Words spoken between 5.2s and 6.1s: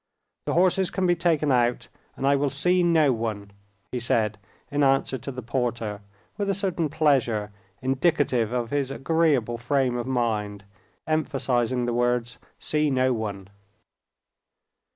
the porter,